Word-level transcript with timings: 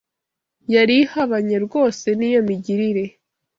yari 0.73 0.95
ihabanye 1.05 1.57
rwose 1.65 2.07
n’iyo 2.19 2.41
migirire 2.47 3.05